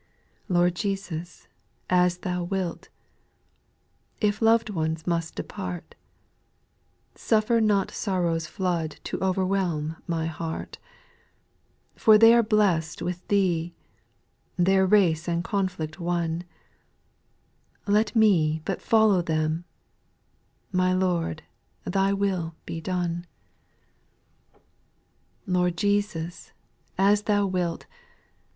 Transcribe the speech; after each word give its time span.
Lord 0.49 0.73
Jesus, 0.73 1.47
as 1.87 2.17
Thou 2.25 2.43
wilt 2.43 2.89
I 4.19 4.25
If 4.25 4.41
lov'd 4.41 4.71
ones 4.71 5.05
must 5.05 5.35
depart, 5.35 5.93
Suffer 7.13 7.61
not 7.61 7.91
sorrow's 7.91 8.47
flood 8.47 8.97
To 9.03 9.21
overwhelm 9.23 9.97
my 10.07 10.25
heart: 10.25 10.79
For 11.95 12.17
they 12.17 12.33
are 12.33 12.41
blest 12.41 13.03
with 13.03 13.27
Thee, 13.27 13.75
Their 14.57 14.87
race 14.87 15.27
and 15.27 15.43
conflict 15.43 15.99
won, 15.99 16.45
Let 17.85 18.15
me 18.15 18.59
but 18.65 18.81
follow 18.81 19.21
them,— 19.21 19.65
My 20.71 20.93
Lord, 20.93 21.43
Thy 21.85 22.11
will 22.11 22.55
be 22.65 22.81
done 22.81 23.27
I 25.45 25.45
SPIRITUAL 25.45 25.45
SONGS, 25.45 25.83
139 25.85 26.01
6. 26.01 26.11
Lord 26.17 26.27
Jesus, 26.27 26.51
as 26.97 27.21
Thou 27.29 27.45
wilt 27.45 27.85